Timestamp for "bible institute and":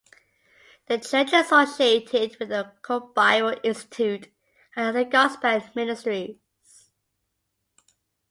3.13-4.87